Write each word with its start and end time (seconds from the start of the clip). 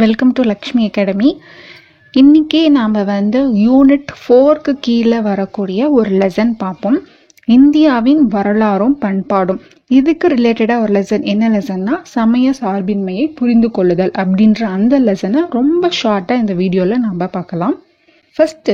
Welcome 0.00 0.32
to 0.36 0.42
Lakshmi 0.50 0.82
academy 0.88 1.28
இன்றைக்கி 2.14 2.60
நாம் 2.76 2.96
வந்து 3.10 3.40
யூனிட் 3.66 4.10
ஃபோர்க்கு 4.20 4.72
கீழே 4.86 5.18
வரக்கூடிய 5.26 5.80
ஒரு 5.98 6.10
லெசன் 6.22 6.52
பார்ப்போம். 6.62 6.98
இந்தியாவின் 7.56 8.22
வரலாறும் 8.34 8.96
பண்பாடும். 9.04 9.60
இதுக்கு 9.98 10.28
ரிலேட்டடாக 10.34 10.82
ஒரு 10.84 10.92
லெசன் 10.96 11.24
என்ன 11.32 11.50
லெசன்னா 11.54 11.96
சமய 12.14 12.54
சார்பின்மையை 12.60 13.26
புரிந்து 13.40 13.70
கொள்ளுதல் 13.78 14.12
அப்படின்ற 14.22 14.62
அந்த 14.76 15.00
லெசனை 15.08 15.42
ரொம்ப 15.58 15.90
ஷார்ட்டாக 16.00 16.42
இந்த 16.42 16.56
வீடியோவில் 16.62 17.04
நம்ம 17.06 17.28
பார்க்கலாம். 17.36 17.76
ஃபஸ்ட்டு 18.36 18.72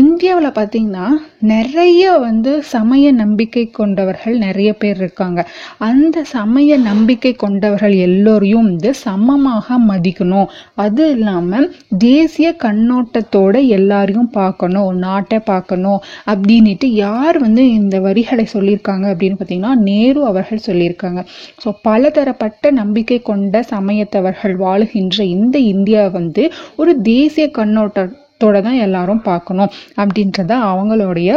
இந்தியாவில் 0.00 0.48
பார்த்தீங்கன்னா 0.56 1.04
நிறைய 1.50 2.04
வந்து 2.24 2.52
சமய 2.72 3.12
நம்பிக்கை 3.20 3.62
கொண்டவர்கள் 3.70 4.34
நிறைய 4.38 4.70
பேர் 4.72 4.96
இருக்காங்க. 4.96 5.40
அந்த 5.88 6.24
சமய 6.32 6.78
நம்பிக்கை 6.78 7.32
கொண்டவர்கள் 7.34 7.94
எல்லோரையும் 8.06 8.66
வந்து 8.70 8.90
சமமாக 9.04 9.78
மதிக்கணும். 9.90 10.48
அது 10.84 11.04
இல்லாமல் 11.10 11.68
தேசிய 12.08 12.50
கண்ணோட்டத்தோட 12.64 13.54
எல்லாரையும் 13.78 14.30
பார்க்கணும் 14.40 14.90
நாட்டை 15.06 15.40
பார்க்கணும் 15.52 16.02
அப்படின்ட்டு 16.32 16.90
யார் 17.04 17.38
வந்து 17.38 17.64
இந்த 17.78 17.96
வரிகளை 18.00 18.46
சொல்லியிருக்காங்க 18.56 19.06
அப்படின்னு 19.14 19.38
பார்த்தீங்கன்னா 19.38 19.74
நேரு 19.88 20.20
அவர்கள் 20.32 20.66
சொல்லியிருக்காங்க. 20.68 21.22
ஸோ 21.62 21.70
பலதரப்பட்ட 21.88 22.70
நம்பிக்கை 22.82 23.22
கொண்ட 23.22 23.64
சமயத்தவர்கள் 23.74 24.56
வாழுகின்ற 24.66 25.20
இந்த 25.38 25.56
இந்தியா 25.74 26.04
வந்து 26.20 26.44
ஒரு 26.76 26.94
தேசிய 27.14 27.48
கண்ணோட்ட 27.60 28.08
தோட 28.40 28.56
தான் 28.62 28.82
எல்லாரும் 28.86 29.26
பார்க்கணும் 29.30 29.72
அப்படின்றத 30.00 30.52
அவங்களுடைய 30.72 31.30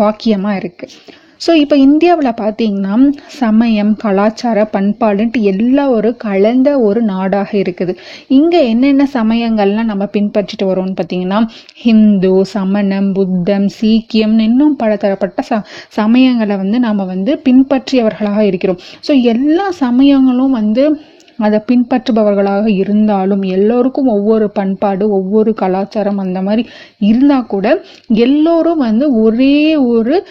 வாக்கியமாக 0.00 0.58
இருக்குது 0.60 0.98
ஸோ 1.44 1.50
இப்போ 1.62 1.76
இந்தியாவில் 1.76 2.28
பார்த்தீங்கன்னா 2.40 2.94
சமயம் 3.38 3.90
கலாச்சார 4.02 4.58
பண்பாடுன்ட்டு 4.74 5.40
எல்லா 5.50 5.84
ஒரு 5.96 6.10
கலந்த 6.16 6.68
ஒரு 6.86 7.00
நாடாக 7.10 7.50
இருக்குது. 7.62 7.92
இங்கே 8.36 8.60
என்னென்ன 8.68 9.06
சமயங்கள்லாம் 9.16 9.90
நம்ம 9.92 10.04
பின்பற்றிட்டு 10.14 10.68
வரோம்னு 10.70 10.96
பார்த்தீங்கன்னா 11.00 11.40
ஹிந்து 11.82 12.32
சமணம் 12.54 13.10
புத்தம் 13.18 13.68
சீக்கியம் 13.78 14.38
இன்னும் 14.46 14.78
பல 14.82 14.96
தரப்பட்ட 15.04 15.44
ச 15.50 15.60
சமயங்களை 15.98 16.56
வந்து 16.62 16.80
நாம் 16.86 17.10
வந்து 17.12 17.34
பின்பற்றியவர்களாக 17.48 18.40
இருக்கிறோம். 18.50 18.80
ஸோ 19.08 19.14
எல்லா 19.34 19.68
சமயங்களும் 19.84 20.56
வந்து 20.60 20.84
அதை 21.36 21.60
பின்பற்றுபவர்களாக 21.66 22.66
இருந்தாலும் 22.66 23.42
எல்லோருக்கும் 23.42 24.06
ஒவ்வொரு 24.06 24.50
பண்பாடு 24.50 25.10
ஒவ்வொரு 25.10 25.54
கலாச்சாரம் 25.54 26.18
அந்த 26.18 26.42
மாதிரி 26.42 26.68
இருந்தால் 26.98 27.46
கூட 27.46 27.82
எல்லோரும் 28.08 28.78
வந்து 28.78 29.22
ஒரே 29.22 29.76
ஒரு 29.76 30.26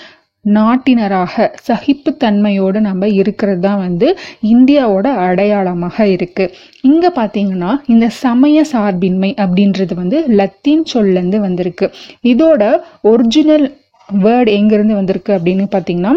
நாட்டினராக 0.45 1.53
சகிப்புத்தன்மையோடு 1.67 2.79
நம்ம 2.79 3.07
இருக்கிறது 3.07 3.59
தான் 3.59 3.77
வந்து 3.77 4.17
இந்தியாவோட 4.41 5.07
அடையாளமாக 5.15 6.05
இருக்குது 6.05 6.53
இங்கே 6.81 7.07
பார்த்தீங்கன்னா 7.07 7.77
இந்த 7.85 8.09
சமய 8.09 8.63
சார்பின்மை 8.63 9.33
அப்படின்றது 9.37 9.93
வந்து 9.93 10.23
லத்தீன் 10.27 10.85
சொல்லேருந்து 10.93 11.39
வந்திருக்கு. 11.39 11.91
இதோட 12.23 12.79
ஒரிஜினல் 13.01 13.77
வேர்டு 14.13 14.51
எங்கேருந்து 14.59 14.93
வந்திருக்கு 14.93 15.33
அப்படின்னு 15.37 15.65
பார்த்தீங்கன்னா 15.71 16.13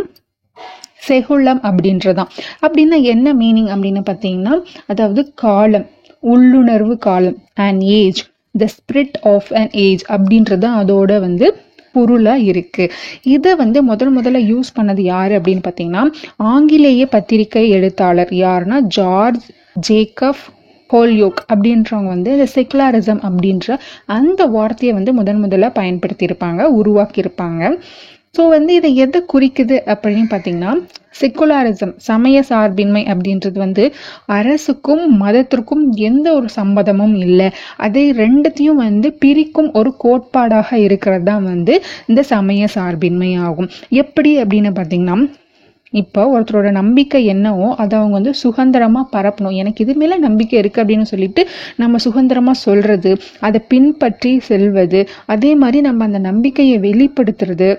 செகுளம் 1.09 1.61
அப்படின்றதான். 1.69 2.31
அப்படின்னா 2.67 3.03
என்ன 3.03 3.35
மீனிங் 3.35 3.71
அப்படின்னு 3.75 4.03
பார்த்தீங்கன்னா 4.11 4.57
அதாவது 4.87 5.33
காலம் 5.35 5.87
உள்ளுணர்வு 6.21 6.99
காலம் 6.99 7.39
and 7.55 7.83
age 7.83 8.21
the 8.55 8.67
spirit 8.75 9.19
of 9.23 9.53
an 9.53 9.71
age 9.71 10.05
அப்படின்றது 10.09 10.69
அதோட 10.81 11.21
வந்து 11.21 11.47
பொருளாக 11.93 12.39
இருக்குது 12.39 12.91
இதை 13.23 13.55
வந்து 13.55 13.83
முதல் 13.83 14.13
முதல்ல 14.17 14.39
யூஸ் 14.53 14.71
பண்ணது 14.79 15.01
யார் 15.01 15.33
அப்படின்னு 15.33 15.63
பார்த்தீங்கன்னா 15.69 16.03
ஆங்கிலேய 16.37 17.07
பத்திரிகை 17.07 17.69
எழுத்தாளர் 17.71 18.29
யாருன்னா 18.31 18.81
ஜார்ஜ் 18.81 19.47
ஜேக்கப் 19.89 20.43
ஹோல்யோக் 20.93 21.41
அப்படின்றவங்க 21.53 22.05
வந்து 22.05 22.33
இந்த 22.33 22.47
செக்குலாரிசம் 22.55 23.23
அப்படின்ற 23.29 23.77
அந்த 24.07 24.47
வார்த்தையை 24.47 24.97
வந்து 24.97 25.13
முதன் 25.13 25.45
முதல்ல 25.45 25.69
பயன்படுத்தியிருப்பாங்க 25.81 26.63
உருவாக்கியிருப்பாங்க. 26.81 27.81
ஸோ 28.39 28.45
வந்து 28.49 28.73
இதை 28.79 28.91
எதை 29.05 29.21
குறிக்குது 29.31 29.77
அப்படின்னு 29.93 30.29
பார்த்தீங்கன்னா 30.33 30.73
செக்குலாரிசம் 31.21 31.95
சமய 32.09 32.43
சார்பின்மை 32.51 33.03
அப்படின்றது 33.13 33.59
வந்து 33.63 33.85
அரசுக்கும் 34.37 35.03
மதத்திற்கும் 35.23 35.83
எந்த 36.09 36.27
ஒரு 36.39 36.49
சம்மதமும் 36.57 37.17
இல்லை. 37.27 37.49
அதை 37.87 38.05
ரெண்டுத்தையும் 38.21 38.83
வந்து 38.85 39.11
பிரிக்கும் 39.25 39.71
ஒரு 39.81 39.93
கோட்பாடாக 40.05 40.79
இருக்கிறது 40.85 41.27
தான் 41.31 41.49
வந்து 41.51 41.75
இந்த 42.07 42.23
சமய 42.31 42.69
சார்பின்மை 42.77 43.33
ஆகும். 43.49 43.69
எப்படி 44.03 44.33
அப்படின்னு 44.45 44.73
பார்த்தீங்கன்னா 44.79 45.19
இப்போ 45.93 46.23
ஒருத்தரோட 46.35 46.71
நம்பிக்கை 46.81 47.25
என்னவோ 47.35 47.69
அதை 47.83 47.93
அவங்க 47.99 48.15
வந்து 48.19 48.33
சுதந்திரமாக 48.45 49.13
பரப்பணும். 49.17 49.59
எனக்கு 49.63 49.83
இது 49.85 49.95
மேலே 50.03 50.17
நம்பிக்கை 50.29 50.57
இருக்குது 50.63 50.85
அப்படின்னு 50.85 51.11
சொல்லிட்டு 51.13 51.43
நம்ம 51.83 52.05
சுதந்திரமாக 52.09 52.63
சொல்கிறது 52.67 53.13
அதை 53.49 53.61
பின்பற்றி 53.75 54.35
செல்வது 54.51 55.03
அதே 55.27 55.53
மாதிரி 55.65 55.81
நம்ம 55.91 56.05
அந்த 56.11 56.23
நம்பிக்கையை 56.31 56.79
வெளிப்படுத்துறது 56.89 57.71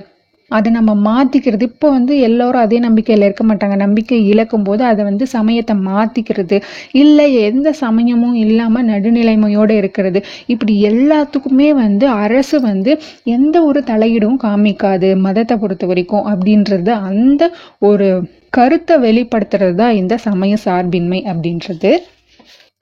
அதை 0.58 0.70
நம்ம 0.78 0.92
மாற்றிக்கிறது 1.08 1.64
இப்போ 1.72 1.88
வந்து 1.96 2.14
எல்லோரும் 2.28 2.64
அதே 2.66 2.78
நம்பிக்கையில் 2.86 3.26
இருக்க 3.28 3.44
மாட்டாங்க. 3.44 3.76
நம்பிக்கை 3.84 4.20
இழக்கும் 4.32 4.66
போது 4.68 4.84
அதை 4.90 5.02
வந்து 5.10 5.26
சமயத்தை 5.36 5.76
மாற்றிக்கிறது 5.90 6.58
இல்லை 7.02 7.28
எந்த 7.50 7.74
சமயமும் 7.84 8.38
இல்லாமல் 8.44 8.88
நடுநிலைமையோடு 8.92 9.76
இருக்கிறது. 9.82 10.22
இப்படி 10.54 10.76
எல்லாத்துக்குமே 10.92 11.70
வந்து 11.84 12.08
அரசு 12.26 12.60
வந்து 12.70 12.94
எந்த 13.36 13.56
ஒரு 13.70 13.82
தலையீடும் 13.92 14.40
காமிக்காது 14.46 15.12
மதத்தை 15.28 15.58
பொறுத்த 15.58 15.86
வரைக்கும். 15.92 16.28
அப்படின்றது 16.34 16.94
அந்த 17.10 17.52
ஒரு 17.90 18.10
கருத்தை 18.58 18.96
வெளிப்படுத்துறது 19.08 19.76
தான் 19.82 19.98
இந்த 20.02 20.14
சமய 20.28 20.54
சார்பின்மை 20.66 21.20
அப்படின்றது. 21.32 21.92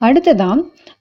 அடுத்ததான் 0.00 0.60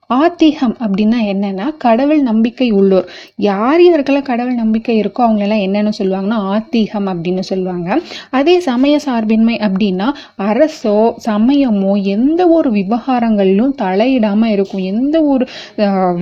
ஆத்திகம் 0.09 0.75
அப்படின்னா 0.84 1.18
என்னன்னா 1.31 1.66
கடவுள் 1.85 2.22
நம்பிக்கை 2.28 2.68
உள்ளோர். 2.72 3.07
யார் 3.47 3.81
யாருக்கெல்லாம் 3.85 4.28
கடவுள் 4.29 4.59
நம்பிக்கை 4.62 4.94
இருக்கோ 5.01 5.22
அவங்களெல்லாம் 5.25 5.63
என்னென்னு 5.66 5.91
சொல்லுவாங்கன்னா 5.97 6.38
ஆத்திகம் 6.51 7.07
அப்படின்னு 7.13 7.44
சொல்லுவாங்க. 7.50 7.97
அதே 8.40 8.56
சமய 8.68 9.00
சார்பின்மை 9.06 9.56
அப்படின்னா 9.68 10.07
அரசோ 10.50 10.95
சமயமோ 11.28 11.94
எந்த 12.16 12.41
ஒரு 12.57 12.72
விவகாரங்களிலும் 12.78 13.73
தலையிடாமல் 13.84 14.53
இருக்கும். 14.56 14.84
எந்த 14.94 15.16
ஒரு 15.34 15.47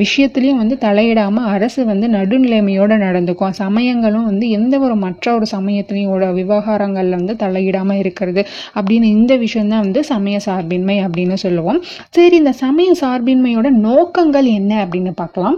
விஷயத்துலையும் 0.02 0.62
வந்து 0.64 0.78
தலையிடாமல் 0.88 1.50
அரசு 1.56 1.86
வந்து 1.92 2.10
நடுநிலைமையோடு 2.18 2.98
நடந்துக்கும். 3.06 3.56
சமயங்களும் 3.64 4.28
வந்து 4.32 4.50
எந்த 4.58 4.74
ஒரு 4.88 4.98
மற்ற 5.06 5.34
ஒரு 5.38 5.48
சமயத்துலையோட 5.56 6.32
விவகாரங்களில் 6.40 7.18
வந்து 7.20 7.36
தலையிடாமல் 7.46 8.02
இருக்கிறது 8.06 8.42
அப்படின்னு 8.78 9.08
இந்த 9.20 9.34
விஷயம்தான் 9.46 9.86
வந்து 9.88 10.04
சமய 10.12 10.40
சார்பின்மை 10.48 10.98
அப்படின்னு 11.06 11.38
சொல்லுவோம். 11.46 11.82
சரி 12.18 12.36
இந்த 12.44 12.56
சமய 12.64 12.92
சார்பின்மையோட 13.04 13.74
நோக்கங்கள் 13.84 14.48
என்ன 14.60 14.72
அப்படின்னு 14.86 15.12
பார்க்கலாம். 15.16 15.58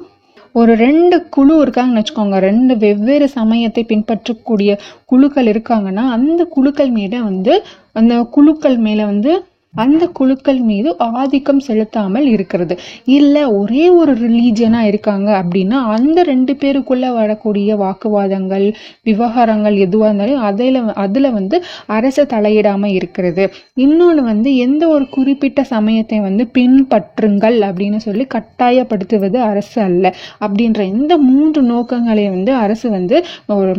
ஒரு 0.51 0.73
ரெண்டு 0.75 1.16
குழு 1.29 1.53
இருக்காங்கன்னு 1.63 2.01
வச்சுக்கோங்க. 2.01 2.38
ரெண்டு 2.39 2.78
வெவ்வேறு 2.78 3.29
சமயத்தை 3.29 3.83
பின்பற்றக்கூடிய 3.83 4.79
குழுக்கள் 5.05 5.45
இருக்காங்கன்னா 5.45 6.05
அந்த 6.16 6.44
குழுக்கள் 6.56 6.89
மீது 6.89 7.23
வந்து 7.23 7.53
அந்த 7.94 8.16
குழுக்கள் 8.35 8.77
மேலே 8.77 9.06
வந்து 9.06 9.31
அந்த 9.73 10.07
குழுக்கள் 10.07 10.59
மீது 10.59 10.95
ஆதிக்கம் 10.97 11.59
செலுத்தாமல் 11.59 12.25
இருக்கிறது. 12.25 12.78
இல்லை 13.05 13.44
ஒரே 13.44 13.89
ஒரு 13.89 14.13
ரிலீஜியனாக 14.13 14.85
இருக்காங்க 14.85 15.44
அப்படின்னா 15.44 15.79
அந்த 15.95 16.23
ரெண்டு 16.23 16.53
பேருக்குள்ளே 16.53 17.13
வரக்கூடிய 17.13 17.75
வாக்குவாதங்கள் 17.75 18.73
விவகாரங்கள் 19.03 19.77
எதுவாக 19.77 20.11
இருந்தாலும் 20.11 20.41
அதில் 20.41 20.79
அதில் 20.94 21.31
வந்து 21.31 21.63
அரசு 21.85 22.23
தலையிடாமல் 22.23 22.94
இருக்கிறது. 22.94 23.51
இன்னொன்று 23.73 24.23
வந்து 24.23 24.56
எந்த 24.56 24.88
ஒரு 24.88 25.09
குறிப்பிட்ட 25.09 25.63
சமயத்தை 25.63 26.19
வந்து 26.19 26.45
பின்பற்றுங்கள் 26.57 27.59
அப்படின்னு 27.69 27.95
சொல்லி 27.95 28.27
கட்டாயப்படுத்துவது 28.35 29.35
அரசு 29.35 29.81
அல்ல. 29.81 30.13
அப்படின்ற 30.39 30.81
இந்த 30.81 31.17
மூன்று 31.17 31.61
நோக்கங்களை 31.61 32.29
வந்து 32.29 32.53
அரசு 32.53 32.89
வந்து 32.89 33.25
ஒரு 33.47 33.73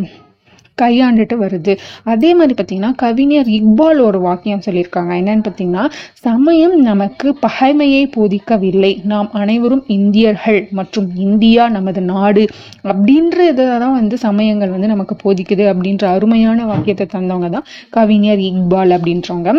கையாண்டுட்டு 0.81 1.35
வருது. 1.43 1.73
அதே 2.13 2.31
மாதிரி 2.39 2.55
பார்த்தீங்கன்னா 2.59 2.91
கவிஞர் 3.03 3.49
இக்பால் 3.59 4.01
ஒரு 4.07 4.19
வாக்கியம் 4.27 4.63
சொல்லியிருக்காங்க. 4.67 5.11
என்னன்னு 5.21 5.45
பார்த்தீங்கன்னா 5.47 5.85
சமயம் 6.27 6.75
நமக்கு 6.89 7.27
பகைமையை 7.47 8.03
போதிக்கவில்லை. 8.17 8.93
நாம் 9.13 9.29
அனைவரும் 9.41 9.83
இந்தியர்கள் 9.97 10.61
மற்றும் 10.79 11.09
இந்தியா 11.27 11.65
நமது 11.77 12.03
நாடு 12.13 12.45
அப்படின்ற 12.91 13.37
இதை 13.51 13.65
தான் 13.83 13.97
வந்து 13.99 14.17
சமயங்கள் 14.27 14.73
வந்து 14.75 14.93
நமக்கு 14.93 15.15
போதிக்குது 15.23 15.65
அப்படின்ற 15.73 16.05
அருமையான 16.15 16.65
வாக்கியத்தை 16.71 17.07
தந்தவங்க 17.15 17.49
தான் 17.57 17.69
கவிஞர் 17.97 18.43
இக்பால் 18.49 18.93
அப்படின்றவங்க. 18.97 19.51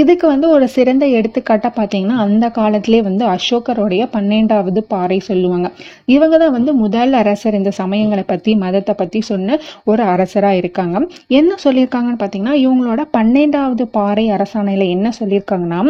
இதுக்கு 0.00 0.26
வந்து 0.32 0.46
ஒரு 0.54 0.66
சிறந்த 0.74 1.04
எடுத்துக்காட்டாக 1.18 1.72
பார்த்தீங்கன்னா 1.78 2.16
அந்த 2.24 2.46
காலத்திலே 2.58 3.00
வந்து 3.08 3.24
அசோகருடைய 3.34 4.02
பன்னெண்டாவது 4.14 4.80
பாறை 4.92 5.18
சொல்லுவாங்க. 5.28 5.68
இவங்க 6.14 6.34
தான் 6.42 6.54
வந்து 6.56 6.72
முதல் 6.82 7.14
அரசர் 7.20 7.58
இந்த 7.60 7.70
சமயங்களை 7.80 8.24
பற்றி 8.32 8.52
மதத்தை 8.64 8.94
பற்றி 9.00 9.20
சொன்ன 9.30 9.58
ஒரு 9.90 10.02
அரசராக 10.12 10.60
இருக்காங்க. 10.62 10.96
என்ன 11.38 11.50
சொல்லியிருக்காங்கன்னு 11.64 12.20
பார்த்தீங்கன்னா 12.22 12.56
இவங்களோட 12.64 13.00
பன்னெண்டாவது 13.16 13.86
பாறை 13.98 14.26
அரசாணையில் 14.36 14.86
என்ன 14.96 15.12
சொல்லியிருக்காங்கன்னா 15.20 15.80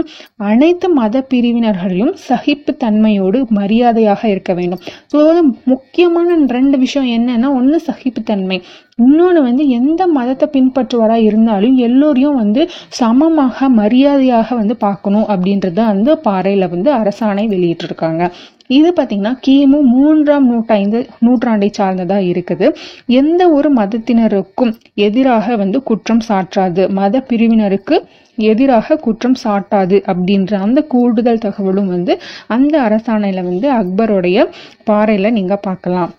அனைத்து 0.53 0.89
மத 1.01 1.25
பிரிவினர்களையும் 1.33 2.15
சகிப்புத்தன்மையோடு 2.29 3.41
மரியாதையாக 3.61 4.23
இருக்க 4.35 4.53
வேண்டும். 4.61 4.83
ஸோ 5.13 5.19
முக்கியமான 5.75 6.37
ரெண்டு 6.59 6.77
விஷயம் 6.85 7.11
என்னன்னா 7.19 7.51
ஒன்று 7.61 7.81
சகிப்புத்தன்மை. 7.91 8.59
இன்னொன்று 9.05 9.41
வந்து 9.47 9.65
எந்த 9.79 10.03
மதத்தை 10.15 10.47
பின்பற்றுவராக 10.55 11.27
இருந்தாலும் 11.27 11.75
எல்லோரையும் 11.87 12.39
வந்து 12.41 12.63
சமமாக 13.01 13.69
மரியாதை 13.81 13.97
மரியாதையாக 13.99 14.56
வந்து 14.59 14.75
பார்க்கணும் 14.85 15.25
அப்படின்றத 15.33 15.79
அந்த 15.93 16.11
பாறையில் 16.27 16.67
வந்து 16.75 16.91
அரசாணை 16.99 17.45
வெளியிட்டிருக்காங்க. 17.53 18.23
இது 18.77 18.89
பார்த்தீங்கன்னா 18.97 19.33
கிமு 19.47 19.79
மூன்றாம் 19.95 20.47
நூற்றாண்டு 20.50 20.99
நூற்றாண்டை 21.27 21.69
சார்ந்ததாக 21.79 22.29
இருக்குது. 22.33 22.67
எந்த 23.21 23.41
ஒரு 23.56 23.71
மதத்தினருக்கும் 23.79 24.73
எதிராக 25.06 25.56
வந்து 25.62 25.81
குற்றம் 25.91 26.23
சாற்றாது. 26.29 26.85
மத 26.99 27.25
பிரிவினருக்கு 27.31 27.99
எதிராக 28.39 28.99
குற்றம் 29.06 29.39
சாட்டாது 29.45 29.99
அப்படின்ற 30.12 30.61
அந்த 30.67 30.81
கூடுதல் 30.95 31.45
தகவலும் 31.47 31.91
வந்து 31.95 32.15
அந்த 32.56 32.75
அரசாணையில் 32.89 33.49
வந்து 33.50 33.69
அக்பருடைய 33.81 34.47
பாறையில் 34.91 35.37
நீங்கள் 35.41 35.65
பார்க்கலாம். 35.69 36.12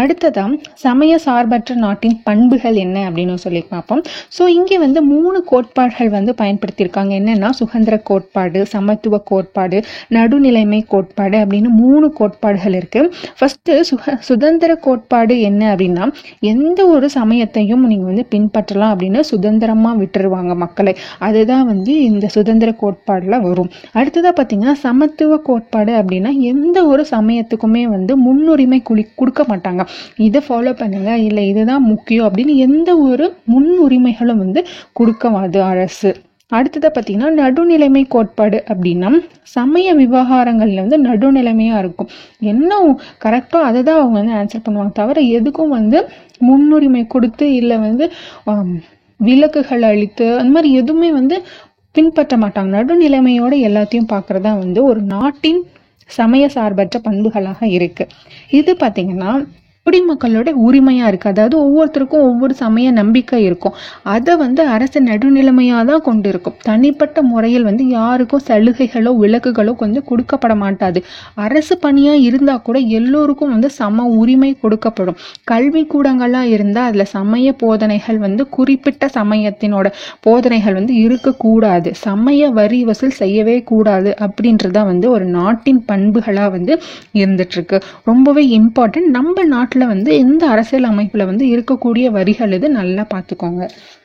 அடுத்ததாக 0.00 0.58
சமய 0.84 1.12
சார்பற்ற 1.24 1.74
நாட்டின் 1.84 2.16
பண்புகள் 2.26 2.76
என்ன 2.84 2.96
அப்படின்னு 3.08 3.34
சொல்லி 3.44 3.62
பார்ப்போம். 3.72 4.02
ஸோ 4.36 4.42
இங்கே 4.58 4.76
வந்து 4.84 5.00
மூணு 5.12 5.38
கோட்பாடுகள் 5.50 6.10
வந்து 6.16 6.34
பயன்படுத்தியிருக்காங்க. 6.40 7.12
என்னென்னா 7.20 7.50
சுதந்திர 7.60 7.96
கோட்பாடு 8.10 8.60
சமத்துவ 8.74 9.20
கோட்பாடு 9.30 9.78
நடுநிலைமை 10.16 10.80
கோட்பாடு 10.92 11.36
அப்படின்னு 11.42 11.70
மூணு 11.82 12.06
கோட்பாடுகள் 12.20 12.76
இருக்குது 12.80 13.10
ஃபஸ்ட்டு 13.38 13.78
சுக 13.90 14.16
சுதந்திர 14.28 14.72
கோட்பாடு 14.86 15.34
என்ன 15.48 15.62
அப்படின்னா 15.72 16.06
எந்த 16.52 16.80
ஒரு 16.94 17.06
சமயத்தையும் 17.18 17.84
நீங்கள் 17.90 18.10
வந்து 18.10 18.24
பின்பற்றலாம் 18.34 18.92
அப்படின்னு 18.94 19.20
சுதந்திரமாக 19.32 19.96
விட்டுருவாங்க 20.02 20.54
மக்களை. 20.64 20.94
அதுதான் 21.26 21.66
வந்து 21.72 21.92
இந்த 22.10 22.26
சுதந்திர 22.36 22.70
கோட்பாடில் 22.82 23.38
வரும். 23.48 23.70
அடுத்ததாக 23.98 24.34
பார்த்திங்கன்னா 24.38 24.76
சமத்துவ 24.86 25.38
கோட்பாடு 25.48 25.92
அப்படின்னா 26.00 26.32
எந்த 26.52 26.78
ஒரு 26.92 27.04
சமயத்துக்குமே 27.14 27.84
வந்து 27.94 28.12
முன்னுரிமை 28.26 28.80
குளி 28.88 29.04
கொடுக்க 29.20 29.42
மாட்டாங்க. 29.50 29.81
இதை 30.26 30.40
ஃபாலோ 30.48 30.74
பண்ணுங்க. 30.82 31.12
இல்லை 31.28 31.44
இதுதான் 31.52 31.88
முக்கியம் 31.92 32.26
அப்படின்னு 32.28 32.54
எந்த 32.66 32.90
ஒரு 33.08 33.26
முன்னுரிமைகளும் 33.54 34.42
வந்து 34.44 34.62
கொடுக்கவாது 35.00 35.60
அரசு. 35.70 36.12
அடுத்ததை 36.56 36.88
பார்த்தீங்கன்னா 36.94 37.28
நடுநிலைமை 37.40 38.02
கோட்பாடு 38.14 38.58
அப்படின்னா 38.72 39.10
சமய 39.54 39.94
விவகாரங்களில் 40.00 40.82
வந்து 40.84 40.98
நடுநிலைமையாக 41.06 41.82
இருக்கும். 41.82 42.10
என்ன 42.52 42.80
கரெக்டோ 43.24 43.58
அதை 43.68 43.80
தான் 43.88 44.00
அவங்க 44.00 44.16
வந்து 44.20 44.34
ஆன்சர் 44.40 44.64
பண்ணுவாங்க 44.66 44.92
தவிர 45.00 45.20
எதுக்கும் 45.38 45.72
வந்து 45.78 46.00
முன்னுரிமை 46.48 47.04
கொடுத்து 47.14 47.46
இல்லை 47.60 47.78
வந்து 47.86 48.06
விளக்குகள் 48.48 49.00
விலக்குகள் 49.20 49.84
அளித்து 49.90 50.26
அந்த 50.38 50.50
மாதிரி 50.54 50.70
எதுவுமே 50.80 51.08
வந்து 51.18 51.36
பின்பற்ற 51.94 52.36
மாட்டாங்க. 52.42 52.70
நடுநிலைமையோட 52.76 53.54
எல்லாத்தையும் 53.68 54.12
பார்க்குறதா 54.12 54.52
வந்து 54.62 54.80
ஒரு 54.90 55.00
நாட்டின் 55.14 55.60
சமய 56.10 56.44
சார்பற்ற 56.54 56.96
பண்புகளாக 57.08 57.66
இருக்குது 57.76 58.12
இது 58.58 58.72
பார்த்திங்கன்னா 58.80 59.32
குடிமக்களோட 59.86 60.48
உரிமையாக 60.64 61.08
இருக்குது 61.10 61.32
அதாவது 61.32 61.56
ஒவ்வொருத்தருக்கும் 61.64 62.24
ஒவ்வொரு 62.26 62.54
சமய 62.60 62.90
நம்பிக்கை 62.98 63.38
இருக்கும். 63.46 63.72
அதை 64.14 64.32
வந்து 64.42 64.62
அரசு 64.74 64.98
நடுநிலைமையாக 65.08 65.82
தான் 65.88 66.04
கொண்டு 66.08 66.28
இருக்கும் 66.32 66.56
தனிப்பட்ட 66.68 67.22
முறையில் 67.30 67.66
வந்து 67.68 67.84
யாருக்கும் 67.88 68.42
சலுகைகளோ 68.48 69.12
விலக்குகளோ 69.22 69.72
கொஞ்சம் 69.80 70.06
கொடுக்கப்பட 70.10 70.54
மாட்டாது. 70.62 71.00
அரசு 71.46 71.76
பணியாக 71.84 72.22
இருந்தால் 72.28 72.62
கூட 72.68 72.78
எல்லோருக்கும் 72.98 73.52
வந்து 73.54 73.70
சம 73.78 74.06
உரிமை 74.20 74.50
கொடுக்கப்படும். 74.62 75.18
கல்வி 75.44 75.82
கூடங்கள்லாம் 75.94 76.48
இருந்தால் 76.54 76.88
அதில் 76.90 77.10
சமய 77.16 77.54
போதனைகள் 77.64 78.20
வந்து 78.26 78.46
குறிப்பிட்ட 78.58 79.10
சமயத்தினோட 79.18 79.86
போதனைகள் 80.20 80.78
வந்து 80.80 80.94
இருக்கக்கூடாது. 81.04 81.90
சமய 82.04 82.50
வரி 82.60 82.80
வசூல் 82.84 83.18
செய்யவே 83.22 83.58
கூடாது 83.72 84.12
அப்படின்றதான் 84.26 84.90
வந்து 84.92 85.08
ஒரு 85.16 85.28
நாட்டின் 85.38 85.82
பண்புகளாக 85.90 86.50
வந்து 86.56 86.72
இருந்துட்டுருக்கு 87.20 87.76
ரொம்பவே 88.12 88.46
இம்பார்ட்டன்ட் 88.60 89.10
நம்ம 89.18 89.38
நாட்டில் 89.72 89.92
வந்து 89.92 90.10
எந்த 90.22 90.42
அரசியல் 90.54 90.86
அமைப்பில் 90.88 91.28
வந்து 91.28 91.44
இருக்கக்கூடிய 91.52 92.06
வரிகள் 92.16 92.54
இது 92.56 92.68
நல்லா 92.80 93.04
பார்த்துக்கோங்க 93.12 93.62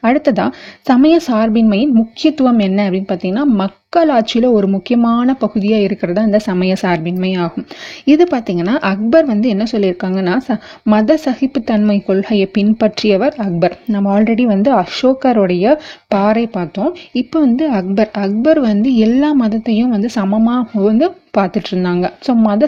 அடுத்ததா 0.08 0.46
சமய 0.90 1.16
சார்பின்மையின் 1.28 1.92
முக்கியத்துவம் 2.00 2.62
என்ன 2.68 2.80
அப்படின்னு 2.86 3.10
பார்த்தீங்கன்னா 3.10 3.46
மக்களாட்சியில் 3.62 4.48
ஒரு 4.58 4.68
முக்கியமான 4.76 5.36
பகுதியாக 5.44 5.86
இருக்கிறது 5.88 6.26
இந்த 6.28 6.40
சமய 6.48 6.74
சார்பின்மை 6.84 7.32
ஆகும். 7.46 7.66
இது 8.14 8.24
பார்த்தீங்கன்னா 8.34 8.76
அக்பர் 8.92 9.28
வந்து 9.32 9.48
என்ன 9.54 9.66
சொல்லியிருக்காங்கன்னா 9.74 10.36
ச 10.48 10.58
மத 10.94 11.20
சகிப்புத்தன்மை 11.26 11.98
கொள்கையை 12.08 12.48
பின்பற்றியவர் 12.58 13.38
அக்பர். 13.48 13.76
நம்ம 13.94 14.12
ஆல்ரெடி 14.16 14.46
வந்து 14.54 14.72
அசோகருடைய 14.82 15.76
பாறை 16.16 16.46
பார்த்தோம். 16.58 16.92
இப்போ 17.22 17.38
வந்து 17.46 17.66
அக்பர். 17.80 18.12
அக்பர் 18.26 18.62
வந்து 18.70 18.92
எல்லா 19.08 19.32
மதத்தையும் 19.44 19.94
வந்து 19.98 20.12
சமமாக 20.20 20.86
வந்து 20.90 21.08
பார்த்துட்டு 21.38 21.70
இருந்தாங்க. 21.72 22.06
ஸோ 22.26 22.32
மத 22.46 22.56